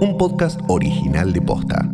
un 0.00 0.16
podcast 0.16 0.60
original 0.68 1.32
de 1.32 1.42
Posta. 1.42 1.90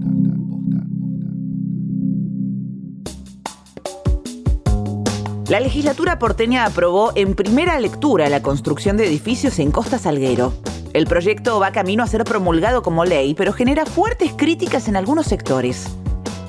La 5.49 5.61
legislatura 5.61 6.19
porteña 6.19 6.67
aprobó 6.67 7.13
en 7.15 7.35
primera 7.35 7.79
lectura 7.81 8.29
la 8.29 8.43
construcción 8.43 8.97
de 8.97 9.07
edificios 9.07 9.59
en 9.59 9.71
Costa 9.71 9.99
Salguero. 9.99 10.53
El 10.93 11.07
proyecto 11.07 11.59
va 11.61 11.73
camino 11.73 12.03
a 12.03 12.07
ser 12.07 12.25
promulgado 12.25 12.83
como 12.83 13.05
ley, 13.05 13.35
pero 13.35 13.53
genera 13.53 13.87
fuertes 13.87 14.33
críticas 14.37 14.89
en 14.89 14.97
algunos 14.97 15.27
sectores. 15.27 15.87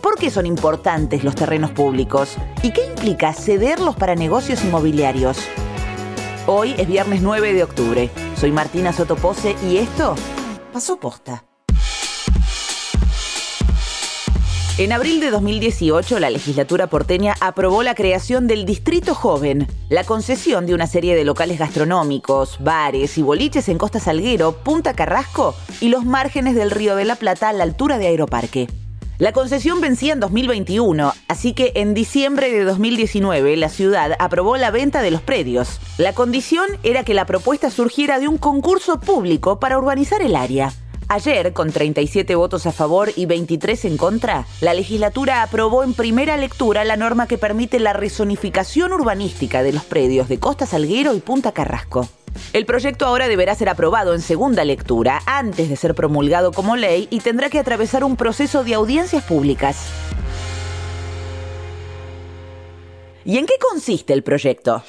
¿Por 0.02 0.16
qué 0.18 0.30
son 0.30 0.46
importantes 0.46 1.24
los 1.24 1.36
terrenos 1.36 1.72
públicos? 1.72 2.36
¿Y 2.64 2.72
qué 2.72 2.86
implica 2.86 3.34
cederlos 3.34 3.96
para 3.96 4.16
negocios 4.16 4.64
inmobiliarios? 4.64 5.38
Hoy 6.48 6.76
es 6.78 6.88
viernes 6.88 7.22
9 7.22 7.54
de 7.54 7.64
octubre. 7.64 8.10
Soy 8.36 8.52
Martina 8.52 8.92
Sotopose 8.94 9.56
y 9.68 9.78
esto 9.78 10.16
pasó 10.76 11.00
posta. 11.00 11.46
En 14.78 14.92
abril 14.92 15.22
de 15.22 15.32
2018, 15.32 16.20
la 16.20 16.30
legislatura 16.30 16.88
porteña 16.88 17.34
aprobó 17.40 17.82
la 17.82 17.96
creación 17.96 18.46
del 18.46 18.66
Distrito 18.66 19.16
Joven, 19.16 19.70
la 19.88 20.04
concesión 20.04 20.66
de 20.66 20.74
una 20.74 20.86
serie 20.86 21.16
de 21.16 21.24
locales 21.24 21.60
gastronómicos, 21.60 22.62
bares 22.62 23.18
y 23.18 23.22
boliches 23.22 23.70
en 23.70 23.78
Costa 23.78 24.02
Salguero, 24.02 24.52
Punta 24.52 24.94
Carrasco 24.94 25.56
y 25.80 25.88
los 25.88 26.04
márgenes 26.04 26.56
del 26.56 26.72
Río 26.72 26.98
de 26.98 27.06
la 27.06 27.16
Plata 27.16 27.48
a 27.48 27.54
la 27.54 27.64
altura 27.64 27.98
de 27.98 28.08
Aeroparque. 28.08 28.68
La 29.18 29.32
concesión 29.32 29.80
vencía 29.80 30.12
en 30.12 30.20
2021, 30.20 31.14
así 31.30 31.54
que 31.54 31.72
en 31.76 31.94
diciembre 31.94 32.52
de 32.52 32.66
2019 32.66 33.56
la 33.56 33.70
ciudad 33.70 34.12
aprobó 34.20 34.58
la 34.58 34.72
venta 34.72 35.02
de 35.02 35.10
los 35.10 35.22
predios. 35.22 35.80
La 35.98 36.12
condición 36.12 36.66
era 36.84 37.06
que 37.06 37.14
la 37.14 37.26
propuesta 37.26 37.70
surgiera 37.70 38.20
de 38.20 38.28
un 38.28 38.38
concurso 38.38 39.00
público 39.00 39.58
para 39.58 39.78
urbanizar 39.78 40.22
el 40.22 40.36
área. 40.36 40.74
Ayer, 41.08 41.54
con 41.54 41.72
37 41.72 42.34
votos 42.34 42.66
a 42.66 42.72
favor 42.72 43.12
y 43.16 43.28
23 43.28 43.86
en 43.86 43.98
contra, 43.98 44.48
la 44.60 44.74
legislatura 44.74 45.44
aprobó 45.44 45.84
en 45.84 45.94
primera 45.94 46.36
lectura 46.36 46.84
la 46.84 46.98
norma 46.98 47.28
que 47.28 47.38
permite 47.38 47.80
la 47.80 47.94
rezonificación 47.94 48.92
urbanística 48.92 49.62
de 49.62 49.74
los 49.74 49.84
predios 49.84 50.28
de 50.28 50.40
Costa 50.40 50.66
Salguero 50.66 51.14
y 51.14 51.20
Punta 51.20 51.52
Carrasco. 51.52 52.10
El 52.54 52.66
proyecto 52.66 53.06
ahora 53.06 53.28
deberá 53.28 53.54
ser 53.54 53.70
aprobado 53.70 54.16
en 54.16 54.22
segunda 54.22 54.66
lectura 54.66 55.22
antes 55.28 55.70
de 55.70 55.76
ser 55.76 55.94
promulgado 55.94 56.52
como 56.52 56.76
ley 56.76 57.08
y 57.12 57.20
tendrá 57.20 57.50
que 57.50 57.60
atravesar 57.60 58.04
un 58.04 58.18
proceso 58.18 58.64
de 58.64 58.74
audiencias 58.74 59.24
públicas. 59.24 59.88
¿Y 63.24 63.38
en 63.38 63.46
qué 63.46 63.54
consiste 63.60 64.12
el 64.14 64.24
proyecto? 64.24 64.84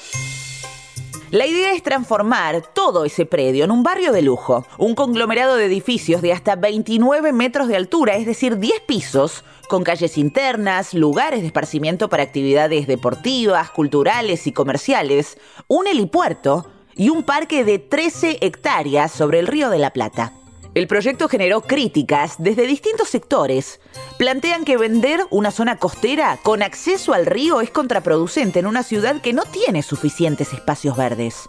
La 1.30 1.46
idea 1.46 1.72
es 1.72 1.82
transformar 1.82 2.62
todo 2.72 3.04
ese 3.04 3.26
predio 3.26 3.64
en 3.64 3.70
un 3.70 3.82
barrio 3.82 4.12
de 4.12 4.22
lujo, 4.22 4.64
un 4.78 4.94
conglomerado 4.94 5.56
de 5.56 5.66
edificios 5.66 6.22
de 6.22 6.32
hasta 6.32 6.54
29 6.54 7.32
metros 7.32 7.66
de 7.68 7.76
altura, 7.76 8.16
es 8.16 8.26
decir, 8.26 8.58
10 8.58 8.80
pisos, 8.86 9.44
con 9.68 9.82
calles 9.82 10.18
internas, 10.18 10.94
lugares 10.94 11.40
de 11.40 11.46
esparcimiento 11.46 12.08
para 12.08 12.22
actividades 12.22 12.86
deportivas, 12.86 13.70
culturales 13.70 14.46
y 14.46 14.52
comerciales, 14.52 15.36
un 15.66 15.88
helipuerto, 15.88 16.66
y 16.96 17.10
un 17.10 17.22
parque 17.22 17.62
de 17.62 17.78
13 17.78 18.38
hectáreas 18.40 19.12
sobre 19.12 19.38
el 19.38 19.46
río 19.46 19.70
de 19.70 19.78
la 19.78 19.90
Plata. 19.90 20.32
El 20.76 20.88
proyecto 20.88 21.26
generó 21.26 21.62
críticas 21.62 22.34
desde 22.38 22.66
distintos 22.66 23.08
sectores. 23.08 23.80
Plantean 24.18 24.66
que 24.66 24.76
vender 24.76 25.20
una 25.30 25.50
zona 25.50 25.78
costera 25.78 26.38
con 26.42 26.62
acceso 26.62 27.14
al 27.14 27.24
río 27.24 27.62
es 27.62 27.70
contraproducente 27.70 28.58
en 28.58 28.66
una 28.66 28.82
ciudad 28.82 29.22
que 29.22 29.32
no 29.32 29.44
tiene 29.44 29.82
suficientes 29.82 30.52
espacios 30.52 30.94
verdes. 30.94 31.48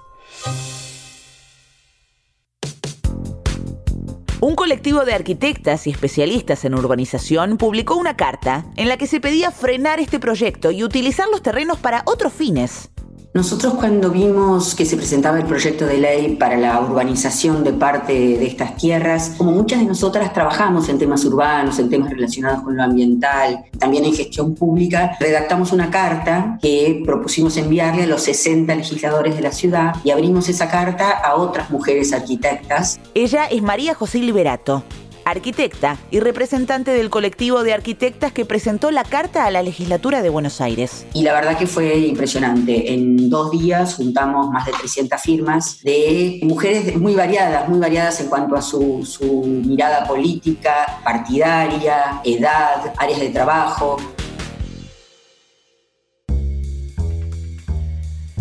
Un 4.39 4.55
colectivo 4.55 5.03
de 5.03 5.15
arquitectas 5.15 5.87
y 5.87 5.89
especialistas 5.89 6.63
en 6.63 6.75
urbanización 6.75 7.57
publicó 7.57 7.97
una 7.97 8.15
carta 8.15 8.63
en 8.77 8.87
la 8.87 8.95
que 8.95 9.07
se 9.07 9.19
pedía 9.19 9.51
frenar 9.51 9.99
este 9.99 10.21
proyecto 10.21 10.71
y 10.71 10.85
utilizar 10.85 11.27
los 11.27 11.41
terrenos 11.41 11.79
para 11.79 12.03
otros 12.05 12.31
fines. 12.31 12.91
Nosotros 13.37 13.75
cuando 13.75 14.09
vimos 14.09 14.73
que 14.73 14.83
se 14.83 14.97
presentaba 14.97 15.37
el 15.37 15.45
proyecto 15.45 15.85
de 15.85 15.99
ley 15.99 16.35
para 16.37 16.57
la 16.57 16.81
urbanización 16.81 17.63
de 17.63 17.71
parte 17.71 18.11
de 18.11 18.47
estas 18.47 18.75
tierras, 18.77 19.35
como 19.37 19.51
muchas 19.51 19.77
de 19.77 19.85
nosotras 19.85 20.33
trabajamos 20.33 20.89
en 20.89 20.97
temas 20.97 21.23
urbanos, 21.23 21.77
en 21.77 21.87
temas 21.87 22.09
relacionados 22.09 22.63
con 22.63 22.75
lo 22.75 22.81
ambiental, 22.81 23.65
también 23.77 24.05
en 24.05 24.15
gestión 24.15 24.55
pública, 24.55 25.15
redactamos 25.19 25.71
una 25.71 25.91
carta 25.91 26.57
que 26.59 27.03
propusimos 27.05 27.57
enviarle 27.57 28.05
a 28.05 28.07
los 28.07 28.23
60 28.23 28.73
legisladores 28.73 29.35
de 29.35 29.43
la 29.43 29.51
ciudad 29.51 29.93
y 30.03 30.09
abrimos 30.09 30.49
esa 30.49 30.67
carta 30.67 31.11
a 31.11 31.35
otras 31.35 31.69
mujeres 31.69 32.13
arquitectas. 32.13 32.99
Ella 33.13 33.45
es 33.45 33.61
María 33.61 33.93
José 33.93 34.17
Liberato 34.17 34.81
arquitecta 35.29 35.97
y 36.09 36.21
representante 36.21 36.91
del 36.91 37.09
colectivo 37.09 37.63
de 37.63 37.73
arquitectas 37.73 38.31
que 38.31 38.45
presentó 38.45 38.91
la 38.91 39.03
carta 39.03 39.45
a 39.45 39.51
la 39.51 39.61
legislatura 39.61 40.21
de 40.21 40.29
Buenos 40.29 40.61
Aires. 40.61 41.05
Y 41.13 41.23
la 41.23 41.33
verdad 41.33 41.57
que 41.57 41.67
fue 41.67 41.97
impresionante. 41.97 42.93
En 42.93 43.29
dos 43.29 43.51
días 43.51 43.95
juntamos 43.95 44.49
más 44.49 44.65
de 44.65 44.71
300 44.71 45.21
firmas 45.21 45.83
de 45.83 46.39
mujeres 46.43 46.95
muy 46.95 47.13
variadas, 47.13 47.67
muy 47.67 47.79
variadas 47.79 48.21
en 48.21 48.27
cuanto 48.27 48.55
a 48.55 48.61
su, 48.61 49.05
su 49.05 49.43
mirada 49.43 50.07
política, 50.07 51.01
partidaria, 51.03 52.21
edad, 52.23 52.93
áreas 52.97 53.19
de 53.19 53.29
trabajo. 53.29 53.97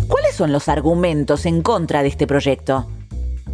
¿Cuáles 0.07 0.35
son 0.35 0.53
los 0.53 0.69
argumentos 0.69 1.45
en 1.45 1.61
contra 1.61 2.01
de 2.01 2.07
este 2.07 2.27
proyecto? 2.27 2.87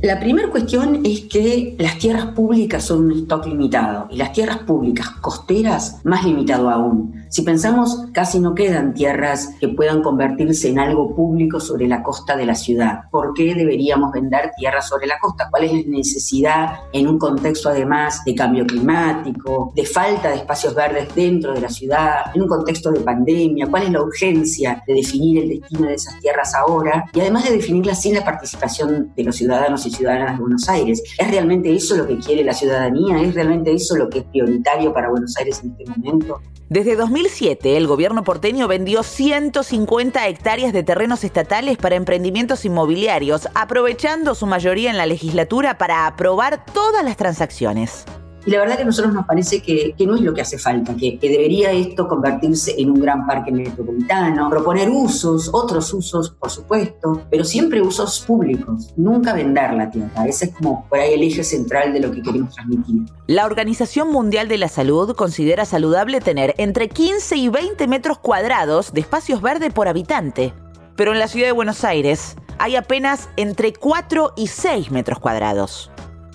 La 0.03 0.19
primera 0.19 0.49
cuestión 0.49 0.99
es 1.05 1.21
que 1.21 1.77
las 1.79 1.97
tierras 1.97 2.25
públicas 2.35 2.83
son 2.83 3.05
un 3.05 3.19
stock 3.19 3.45
limitado 3.45 4.09
y 4.11 4.17
las 4.17 4.33
tierras 4.33 4.57
públicas 4.57 5.09
costeras 5.21 6.01
más 6.03 6.25
limitado 6.25 6.69
aún. 6.69 7.22
Si 7.33 7.41
pensamos, 7.41 7.97
casi 8.11 8.39
no 8.39 8.53
quedan 8.53 8.93
tierras 8.93 9.55
que 9.59 9.67
puedan 9.67 10.03
convertirse 10.03 10.69
en 10.69 10.77
algo 10.77 11.15
público 11.15 11.59
sobre 11.59 11.87
la 11.87 12.03
costa 12.03 12.37
de 12.37 12.45
la 12.45 12.53
ciudad. 12.53 13.09
¿Por 13.09 13.33
qué 13.33 13.55
deberíamos 13.55 14.11
vender 14.11 14.51
tierras 14.55 14.87
sobre 14.87 15.07
la 15.07 15.17
costa? 15.19 15.47
¿Cuál 15.49 15.63
es 15.63 15.73
la 15.73 15.97
necesidad 15.97 16.81
en 16.91 17.07
un 17.07 17.17
contexto 17.17 17.69
además 17.69 18.23
de 18.23 18.35
cambio 18.35 18.67
climático, 18.67 19.73
de 19.75 19.83
falta 19.83 20.29
de 20.29 20.35
espacios 20.35 20.75
verdes 20.75 21.07
dentro 21.15 21.55
de 21.55 21.61
la 21.61 21.69
ciudad, 21.69 22.25
en 22.35 22.43
un 22.43 22.47
contexto 22.47 22.91
de 22.91 22.99
pandemia? 22.99 23.65
¿Cuál 23.65 23.81
es 23.81 23.91
la 23.91 24.03
urgencia 24.03 24.83
de 24.85 24.93
definir 24.93 25.41
el 25.41 25.59
destino 25.59 25.87
de 25.87 25.95
esas 25.95 26.19
tierras 26.19 26.53
ahora? 26.53 27.05
Y 27.15 27.19
además 27.19 27.45
de 27.45 27.55
definirlas 27.55 27.99
sin 27.99 28.13
la 28.13 28.23
participación 28.23 29.11
de 29.15 29.23
los 29.23 29.35
ciudadanos 29.35 29.83
y 29.87 29.89
ciudadanas 29.89 30.35
de 30.35 30.39
Buenos 30.39 30.69
Aires. 30.69 31.01
¿Es 31.17 31.31
realmente 31.31 31.73
eso 31.73 31.97
lo 31.97 32.05
que 32.05 32.19
quiere 32.19 32.43
la 32.43 32.53
ciudadanía? 32.53 33.19
¿Es 33.23 33.33
realmente 33.33 33.73
eso 33.73 33.95
lo 33.95 34.07
que 34.07 34.19
es 34.19 34.25
prioritario 34.25 34.93
para 34.93 35.09
Buenos 35.09 35.35
Aires 35.35 35.63
en 35.63 35.71
este 35.71 35.99
momento? 35.99 36.39
Desde 36.69 36.95
2007, 36.95 37.77
el 37.77 37.87
gobierno 37.87 38.23
porteño 38.23 38.67
vendió 38.67 39.03
150 39.03 40.27
hectáreas 40.27 40.73
de 40.73 40.83
terrenos 40.83 41.23
estatales 41.23 41.77
para 41.77 41.95
emprendimientos 41.95 42.65
inmobiliarios, 42.65 43.47
aprovechando 43.53 44.33
su 44.33 44.47
mayoría 44.47 44.89
en 44.89 44.97
la 44.97 45.05
legislatura 45.05 45.77
para 45.77 46.07
aprobar 46.07 46.65
todas 46.65 47.03
las 47.03 47.17
transacciones. 47.17 48.05
Y 48.45 48.51
la 48.51 48.59
verdad 48.59 48.75
que 48.75 48.81
a 48.81 48.85
nosotros 48.85 49.13
nos 49.13 49.25
parece 49.25 49.61
que, 49.61 49.95
no 50.05 50.15
es 50.15 50.21
lo 50.21 50.33
que 50.33 50.41
hace 50.41 50.57
falta, 50.57 50.95
que, 50.95 51.17
debería 51.21 51.71
esto 51.71 52.07
convertirse 52.07 52.75
en 52.77 52.89
un 52.89 52.99
gran 52.99 53.25
parque 53.25 53.51
metropolitano, 53.51 54.49
proponer 54.49 54.89
usos, 54.89 55.49
otros 55.53 55.93
usos, 55.93 56.31
por 56.31 56.49
supuesto, 56.49 57.21
pero 57.29 57.45
siempre 57.45 57.81
usos 57.81 58.19
públicos, 58.21 58.93
nunca 58.97 59.33
vender 59.33 59.73
la 59.73 59.89
tierra. 59.89 60.25
Ese 60.27 60.45
es 60.45 60.55
como 60.55 60.85
por 60.89 60.99
ahí 60.99 61.13
el 61.13 61.23
eje 61.23 61.43
central 61.43 61.93
de 61.93 62.01
lo 62.01 62.11
que 62.11 62.21
queremos 62.21 62.53
transmitir. 62.53 63.03
La 63.27 63.45
Organización 63.45 64.11
Mundial 64.11 64.49
de 64.49 64.57
la 64.57 64.67
Salud 64.67 65.15
considera 65.15 65.63
saludable 65.63 66.19
tener 66.19 66.53
entre 66.57 66.89
15 66.89 67.37
y 67.37 67.47
20 67.47 67.87
metros 67.87 68.19
cuadrados 68.19 68.93
de 68.93 69.01
espacios 69.01 69.41
verdes 69.41 69.71
por 69.71 69.87
habitante. 69.87 70.53
Pero 70.95 71.13
en 71.13 71.19
la 71.19 71.27
ciudad 71.27 71.47
de 71.47 71.53
Buenos 71.53 71.83
Aires 71.85 72.35
hay 72.59 72.75
apenas 72.75 73.29
entre 73.37 73.73
4 73.73 74.33
y 74.35 74.47
6 74.47 74.91
metros 74.91 75.19
cuadrados 75.19 75.92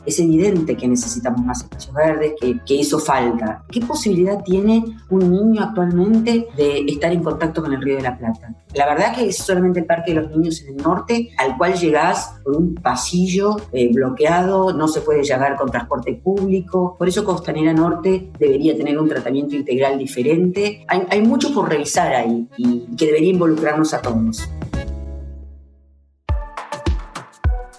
es 0.08 0.18
evidente 0.18 0.76
que 0.76 0.88
necesitamos 0.88 1.44
más 1.44 1.62
espacios 1.62 1.94
verdes, 1.94 2.32
que, 2.40 2.58
que, 2.64 2.74
hizo 2.74 2.98
falta. 2.98 3.64
¿Qué 3.70 3.80
posibilidad 3.80 4.42
tiene 4.42 4.84
un 5.10 5.30
niño 5.30 5.62
actualmente 5.62 6.48
de 6.56 6.84
estar 6.86 7.12
en 7.12 7.22
contacto 7.22 7.62
con 7.62 7.72
el 7.72 7.82
Río 7.82 7.96
de 7.96 8.02
la 8.02 8.16
Plata? 8.16 8.54
La 8.74 8.86
verdad 8.86 9.14
que 9.14 9.28
es 9.28 9.36
solamente 9.36 9.80
el 9.80 9.86
Parque 9.86 10.14
de 10.14 10.20
los 10.20 10.30
Niños 10.30 10.62
en 10.62 10.76
el 10.76 10.82
norte, 10.82 11.30
al 11.38 11.56
cual 11.56 11.74
llegás 11.74 12.34
por 12.42 12.56
un 12.56 12.74
pasillo 12.74 13.56
eh, 13.72 13.90
bloqueado, 13.92 14.72
no 14.72 14.88
se 14.88 15.00
puede 15.00 15.22
llegar 15.22 15.56
con 15.56 15.70
transporte 15.70 16.14
público. 16.14 16.96
Por 16.98 17.08
eso 17.08 17.24
Costanera 17.24 17.72
Norte 17.72 18.30
debería 18.38 18.76
tener 18.76 18.98
un 18.98 19.08
tratamiento 19.08 19.56
integral 19.56 19.98
diferente. 19.98 20.84
Hay, 20.88 21.02
hay 21.10 21.22
mucho 21.22 21.52
por 21.52 21.68
revisar 21.68 22.14
ahí 22.14 22.48
y 22.56 22.96
que 22.96 23.06
debería 23.06 23.30
involucrarnos 23.30 23.94
a 23.94 24.02
todos. 24.02 24.48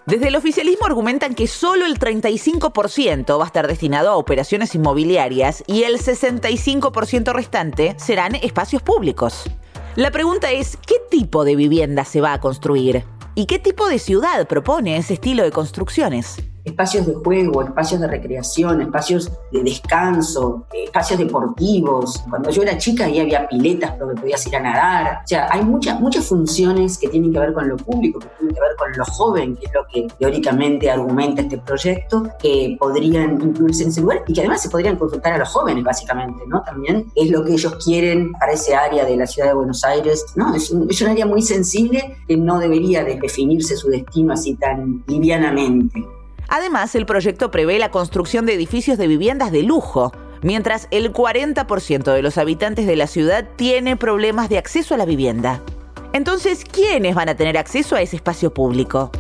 Desde 0.10 0.30
el 0.30 0.36
oficialismo 0.36 0.88
argumentan 0.88 1.36
que 1.36 1.46
solo 1.46 1.86
el 1.86 2.00
35% 2.00 3.38
va 3.38 3.44
a 3.44 3.46
estar 3.46 3.68
destinado 3.68 4.10
a 4.10 4.16
operaciones 4.16 4.74
inmobiliarias 4.74 5.64
y 5.68 5.84
el 5.84 6.00
65% 6.00 7.32
restante 7.32 7.96
serán 8.00 8.34
espacios 8.34 8.82
públicos. 8.82 9.44
La 9.96 10.10
pregunta 10.10 10.52
es, 10.52 10.78
¿qué 10.78 10.96
tipo 11.12 11.44
de 11.46 11.56
vivienda 11.56 12.06
se 12.06 12.22
va 12.22 12.34
a 12.34 12.40
construir? 12.40 13.04
¿Y 13.36 13.46
qué 13.46 13.60
tipo 13.60 13.88
de 13.88 14.00
ciudad 14.00 14.48
propone 14.48 14.98
ese 14.98 15.14
estilo 15.14 15.44
de 15.44 15.52
construcciones? 15.52 16.38
Espacios 16.64 17.06
de 17.08 17.14
juego, 17.16 17.64
espacios 17.64 18.02
de 18.02 18.08
recreación, 18.08 18.82
espacios 18.82 19.32
de 19.52 19.64
descanso, 19.64 20.66
espacios 20.74 21.20
deportivos. 21.20 22.24
Cuando 22.30 22.50
yo 22.50 22.62
era 22.62 22.78
chica 22.78 23.06
ahí 23.06 23.20
había 23.20 23.48
piletas 23.48 23.98
donde 23.98 24.20
podías 24.20 24.46
ir 24.48 24.56
a 24.56 24.60
nadar. 24.60 25.22
O 25.24 25.28
sea, 25.28 25.48
hay 25.52 25.64
muchas, 25.64 26.00
muchas 26.00 26.26
funciones 26.26 26.98
que 26.98 27.08
tienen 27.08 27.32
que 27.34 27.40
ver 27.40 27.54
con 27.54 27.68
lo 27.68 27.78
público, 27.78 28.20
que 28.20 28.28
tienen 28.38 28.56
que 28.56 28.62
ver 28.62 28.76
con 28.78 28.92
lo 28.96 29.06
joven, 29.06 29.56
que 29.56 29.66
es 29.66 29.74
lo 29.74 29.86
que 29.88 30.08
teóricamente 30.18 30.90
argumenta 30.90 31.42
este 31.42 31.58
proyecto, 31.58 32.28
que 32.40 32.76
podrían 32.80 33.42
incluirse 33.42 33.84
en 33.84 33.90
ese 33.90 34.02
lugar 34.02 34.24
y 34.28 34.34
que 34.34 34.42
además 34.42 34.62
se 34.62 34.70
podrían 34.70 34.98
consultar 34.98 35.34
a 35.34 35.38
los 35.38 35.50
jóvenes, 35.50 35.84
básicamente, 35.84 36.44
¿no? 36.48 36.62
También 36.64 37.06
es 37.16 37.30
lo 37.30 37.44
que 37.44 37.54
ellos 37.54 37.76
quieren 37.84 38.32
para 38.34 38.54
ese 38.54 38.76
área 38.76 39.06
de 39.06 39.16
la 39.16 39.28
ciudad 39.28 39.50
de 39.50 39.56
Buenos 39.56 39.84
Aires, 39.84 40.26
¿no? 40.36 40.54
Es 40.54 40.70
un, 40.72 40.90
es 40.90 41.02
un 41.02 41.10
área 41.10 41.26
muy 41.26 41.42
sensible 41.42 42.18
que 42.28 42.38
no 42.38 42.60
debería 42.60 43.04
de 43.04 43.20
definirse 43.20 43.76
su 43.76 43.90
destino 43.90 44.34
así 44.34 44.56
tan 44.56 45.04
livianamente. 45.08 46.04
Además, 46.50 46.96
el 46.96 47.06
proyecto 47.06 47.52
prevé 47.52 47.78
la 47.78 47.92
construcción 47.92 48.46
de 48.46 48.56
edificios 48.56 48.98
de 48.98 49.08
viviendas 49.08 49.52
de 49.52 49.62
lujo, 49.62 50.12
mientras 50.42 50.88
el 50.90 51.14
40% 51.14 52.12
de 52.12 52.22
los 52.24 52.38
habitantes 52.38 52.88
de 52.88 52.96
la 52.96 53.08
ciudad 53.08 53.48
tiene 53.56 53.96
problemas 53.96 54.50
de 54.50 54.58
acceso 54.58 54.96
a 54.96 54.98
la 54.98 55.06
vivienda. 55.06 55.62
Entonces, 56.12 56.64
¿quiénes 56.66 57.14
van 57.14 57.30
a 57.30 57.36
tener 57.36 57.58
acceso 57.58 57.96
a 57.96 58.02
ese 58.02 58.16
espacio 58.16 58.52
público? 58.52 59.12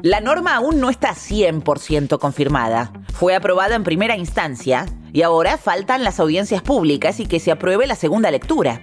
La 0.00 0.20
norma 0.20 0.54
aún 0.54 0.80
no 0.80 0.88
está 0.88 1.10
100% 1.10 2.18
confirmada. 2.18 2.92
Fue 3.12 3.34
aprobada 3.34 3.74
en 3.74 3.84
primera 3.84 4.16
instancia 4.16 4.86
y 5.12 5.22
ahora 5.22 5.58
faltan 5.58 6.04
las 6.04 6.20
audiencias 6.20 6.62
públicas 6.62 7.20
y 7.20 7.26
que 7.26 7.40
se 7.40 7.50
apruebe 7.50 7.86
la 7.86 7.96
segunda 7.96 8.30
lectura 8.30 8.80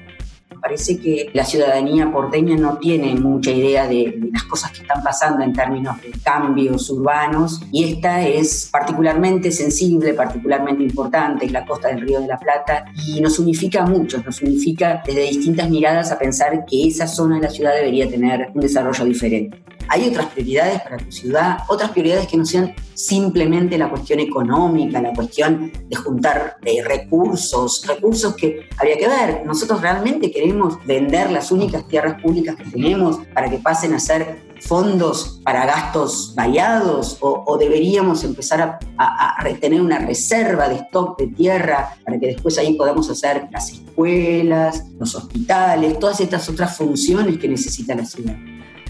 parece 0.54 1.00
que 1.00 1.30
la 1.34 1.46
ciudadanía 1.46 2.12
porteña 2.12 2.56
no 2.56 2.78
tiene 2.78 3.16
mucha 3.16 3.52
idea 3.52 3.88
de, 3.88 4.20
las 4.32 4.44
cosas 4.44 4.72
que 4.72 4.82
están 4.82 5.04
pasando 5.04 5.44
en 5.44 5.54
términos 5.54 6.02
de 6.02 6.12
cambios 6.24 6.90
urbanos 6.90 7.62
y 7.72 7.84
esta 7.86 8.28
es 8.28 8.70
particularmente 8.72 9.52
sensible, 9.52 10.14
particularmente 10.14 10.84
importante, 10.84 11.46
es 11.46 11.52
la 11.52 11.66
costa 11.66 11.90
del 11.90 12.02
Río 12.02 12.22
de 12.22 12.28
la 12.28 12.38
Plata 12.38 12.86
y 13.08 13.22
nos 13.22 13.40
unifica 13.40 13.84
a 13.84 13.86
muchos, 13.86 14.26
nos 14.26 14.42
unifica 14.42 15.02
desde 15.06 15.22
distintas 15.22 15.70
miradas 15.70 16.12
a 16.12 16.18
pensar 16.18 16.66
que 16.66 16.88
esa 16.88 17.08
zona 17.08 17.36
de 17.36 17.44
la 17.44 17.50
ciudad 17.50 17.74
debería 17.74 18.10
tener 18.10 18.50
un 18.54 18.62
desarrollo 18.62 19.06
diferente. 19.06 19.63
Hay 19.90 20.08
otras 20.08 20.28
prioridades 20.28 20.82
para 20.82 20.98
tu 20.98 21.12
ciudad, 21.12 21.60
otras 21.68 21.92
prioridades 21.92 22.28
que 22.28 22.38
no 22.38 22.46
sean 22.46 22.74
simplemente 22.94 23.78
la 23.78 23.90
cuestión 23.90 24.20
económica, 24.20 25.02
la 25.02 25.14
cuestión 25.14 25.72
de 25.90 25.96
juntar 25.96 26.58
recursos, 26.86 27.86
recursos 27.88 28.36
que 28.36 28.70
habría 28.78 28.98
que 28.98 29.08
ver. 29.08 29.46
Nosotros 29.46 29.82
realmente 29.82 30.32
queremos 30.32 30.84
vender 30.86 31.32
las 31.32 31.52
únicas 31.52 31.88
tierras 31.88 32.22
públicas 32.22 32.56
que 32.56 32.66
tenemos 32.66 33.20
para 33.34 33.50
que 33.50 33.58
pasen 33.58 33.94
a 33.94 34.00
ser 34.00 34.54
fondos 34.62 35.42
para 35.44 35.66
gastos 35.66 36.34
variados 36.36 37.18
o, 37.20 37.58
deberíamos 37.58 38.24
empezar 38.24 38.62
a, 38.62 38.80
a, 38.98 39.44
retener 39.44 39.82
una 39.82 40.00
reserva 40.00 40.70
de 40.70 40.76
stock 40.76 41.18
de 41.20 41.28
tierra 41.28 41.96
para 42.06 42.20
que 42.20 42.28
después 42.28 42.58
ahí 42.58 42.76
podamos 42.76 43.10
hacer 43.10 43.48
las 43.52 43.72
escuelas, 43.72 44.86
los 44.98 45.16
hospitales, 45.16 46.00
todas 46.00 46.20
estas 46.22 46.48
otras 46.50 46.78
funciones 46.78 47.38
que 47.38 47.48
necesita 47.48 47.94
la 47.94 48.06
ciudad. 48.06 48.36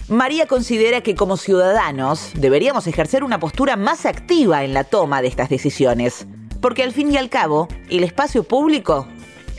María 0.08 0.46
considera 0.46 1.00
que 1.00 1.14
como 1.14 1.38
ciudadanos 1.38 2.32
deberíamos 2.34 2.86
ejercer 2.86 3.24
una 3.24 3.40
postura 3.40 3.76
más 3.76 4.04
activa 4.04 4.62
en 4.62 4.74
la 4.74 4.84
toma 4.84 5.22
de 5.22 5.28
estas 5.28 5.48
decisiones, 5.48 6.26
porque 6.60 6.82
al 6.82 6.92
fin 6.92 7.10
y 7.10 7.16
al 7.16 7.30
cabo 7.30 7.68
el 7.88 8.04
espacio 8.04 8.44
público 8.44 9.06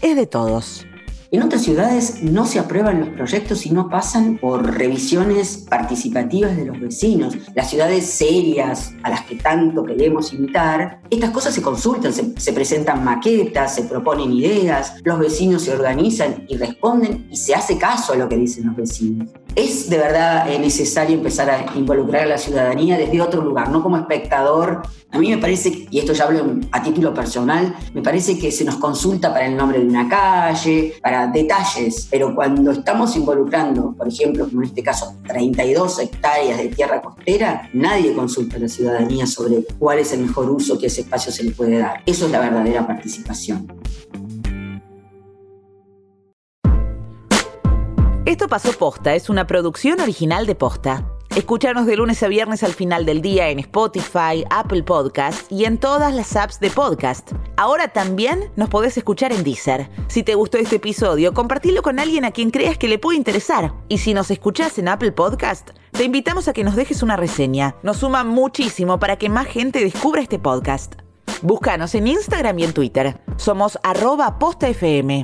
es 0.04 0.16
de 0.16 0.28
todos. 0.28 0.86
En 1.32 1.42
otras 1.42 1.64
ciudades 1.64 2.22
no 2.22 2.46
se 2.46 2.60
aprueban 2.60 3.00
los 3.00 3.10
proyectos 3.10 3.66
y 3.66 3.72
no 3.72 3.90
pasan 3.90 4.38
por 4.38 4.78
revisiones 4.78 5.66
participativas 5.68 6.56
de 6.56 6.66
los 6.66 6.80
vecinos. 6.80 7.36
Las 7.56 7.72
ciudades 7.72 8.06
serias 8.06 8.94
a 9.02 9.10
las 9.10 9.26
que 9.26 9.38
tanto 9.38 9.84
queremos 9.84 10.32
imitar, 10.32 11.02
estas 11.10 11.32
cosas 11.32 11.56
se 11.56 11.64
consultan, 11.64 12.14
se, 12.14 12.40
se, 12.40 12.54
presentan 12.54 13.04
maquetas, 13.04 13.74
se 13.74 13.86
proponen 13.86 14.32
ideas, 14.32 14.94
los 15.04 15.18
vecinos 15.18 15.64
se 15.64 15.74
organizan 15.74 16.46
y 16.48 16.56
responden 16.56 17.28
y 17.32 17.36
se 17.36 17.56
hace 17.56 17.80
caso 17.80 18.14
a 18.14 18.18
lo 18.18 18.30
que 18.30 18.38
dicen 18.38 18.68
los 18.68 18.76
vecinos 18.76 19.30
es 19.56 19.90
de 19.90 19.98
verdad 19.98 20.46
necesario 20.60 21.16
empezar 21.16 21.50
a 21.50 21.78
involucrar 21.78 22.24
a 22.24 22.26
la 22.28 22.38
ciudadanía 22.38 22.98
desde 22.98 23.22
otro 23.22 23.42
lugar, 23.42 23.70
no 23.70 23.82
como 23.82 23.98
espectador. 23.98 24.82
A 25.12 25.18
mí 25.18 25.30
me 25.30 25.38
parece, 25.38 25.88
y 25.90 26.00
esto 26.00 26.12
ya 26.12 26.26
hablo 26.26 26.60
a 26.72 26.84
título 26.84 27.14
personal, 27.14 27.74
me 27.94 28.02
parece 28.02 28.38
que 28.38 28.52
se 28.52 28.66
nos 28.66 28.76
consulta 28.76 29.32
para 29.32 29.46
el 29.46 29.56
nombre 29.56 29.80
de 29.80 29.86
una 29.86 30.10
calle, 30.10 30.96
para 31.02 31.28
detalles, 31.28 32.08
pero 32.12 32.36
cuando 32.36 32.72
estamos 32.72 33.16
involucrando, 33.16 33.94
por 33.94 34.10
ejemplo, 34.10 34.46
como 34.46 34.62
en 34.62 34.68
este 34.68 34.84
caso, 34.84 35.16
32 35.26 36.00
hectáreas 36.00 36.58
de 36.58 36.68
tierra 36.68 37.02
costera, 37.02 37.70
nadie 37.72 38.14
consulta 38.14 38.58
a 38.58 38.60
la 38.60 38.68
ciudadanía 38.68 39.26
sobre 39.26 39.64
cuál 39.80 40.00
es 40.00 40.12
el 40.12 40.22
mejor 40.22 40.50
uso 40.50 40.78
que 40.78 40.88
ese 40.88 41.02
espacio 41.02 41.32
se 41.32 41.44
le 41.44 41.52
puede 41.52 41.78
dar. 41.78 42.02
Eso 42.06 42.26
es 42.26 42.32
la 42.32 42.42
verdadera 42.42 42.86
participación. 42.86 43.68
Esto 48.36 48.50
pasó 48.50 48.74
posta, 48.74 49.16
es 49.16 49.30
una 49.30 49.48
producción 49.48 50.02
original 50.02 50.46
de 50.46 50.56
posta. 50.56 51.10
Escúchanos 51.38 51.86
de 51.86 51.96
lunes 51.96 52.22
a 52.22 52.28
viernes 52.28 52.64
al 52.64 52.74
final 52.74 53.06
del 53.06 53.22
día 53.22 53.48
en 53.48 53.60
Spotify, 53.60 54.44
Apple 54.50 54.84
Podcast 54.84 55.50
y 55.50 55.64
en 55.64 55.78
todas 55.78 56.14
las 56.14 56.36
apps 56.36 56.60
de 56.60 56.70
podcast. 56.70 57.32
Ahora 57.56 57.88
también 57.88 58.52
nos 58.58 58.68
podés 58.68 58.98
escuchar 58.98 59.32
en 59.32 59.46
Deezer. 59.46 59.90
Si 60.10 60.22
te 60.22 60.36
gustó 60.36 60.58
este 60.58 60.76
episodio, 60.76 61.34
compartilo 61.34 61.82
con 61.82 61.98
alguien 61.98 62.26
a 62.26 62.32
quien 62.32 62.52
creas 62.52 62.78
que 62.78 62.90
le 62.90 63.00
puede 63.00 63.18
interesar. 63.18 63.74
Y 63.88 64.00
si 64.00 64.14
nos 64.14 64.30
escuchás 64.30 64.78
en 64.80 64.90
Apple 64.90 65.14
Podcast, 65.14 65.70
te 65.92 66.04
invitamos 66.04 66.50
a 66.50 66.54
que 66.54 66.66
nos 66.66 66.76
dejes 66.76 67.04
una 67.04 67.16
reseña. 67.16 67.78
Nos 67.84 68.00
suma 68.00 68.26
muchísimo 68.26 69.00
para 69.00 69.16
que 69.16 69.30
más 69.30 69.48
gente 69.48 69.80
descubra 69.80 70.22
este 70.22 70.40
podcast. 70.40 70.96
Búscanos 71.42 71.96
en 71.96 72.08
Instagram 72.08 72.60
y 72.60 72.64
en 72.66 72.74
Twitter. 72.74 73.18
Somos 73.38 73.80
arroba 73.82 74.38
postafm. 74.40 75.24